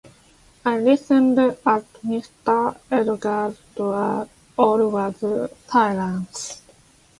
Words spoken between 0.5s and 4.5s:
I listened at Mr. Edgar’s door;